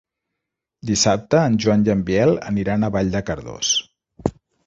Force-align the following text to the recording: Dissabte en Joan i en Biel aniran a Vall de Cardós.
Dissabte 0.91 1.41
en 1.49 1.57
Joan 1.65 1.83
i 1.89 1.91
en 1.95 2.01
Biel 2.09 2.33
aniran 2.53 2.87
a 2.87 2.91
Vall 2.97 3.13
de 3.17 3.23
Cardós. 3.27 3.75